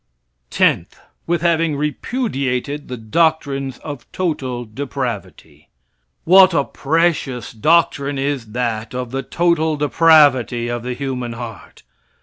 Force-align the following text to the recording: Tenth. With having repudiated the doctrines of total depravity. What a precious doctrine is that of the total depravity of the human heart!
Tenth. 0.49 0.99
With 1.27 1.43
having 1.43 1.75
repudiated 1.75 2.87
the 2.87 2.97
doctrines 2.97 3.77
of 3.83 4.11
total 4.11 4.65
depravity. 4.65 5.69
What 6.23 6.55
a 6.55 6.63
precious 6.63 7.51
doctrine 7.51 8.17
is 8.17 8.47
that 8.53 8.95
of 8.95 9.11
the 9.11 9.21
total 9.21 9.77
depravity 9.77 10.69
of 10.69 10.81
the 10.81 10.95
human 10.95 11.33
heart! 11.33 11.83